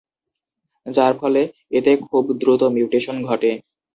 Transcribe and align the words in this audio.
যার 0.85 1.13
ফলে 1.21 1.41
এতে 1.71 1.91
খুব 2.05 2.23
দ্রুত 2.41 2.61
মিউটেশন 2.75 3.17
ঘটে। 3.25 3.51